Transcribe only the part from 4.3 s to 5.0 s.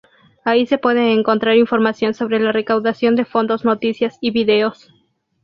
videos.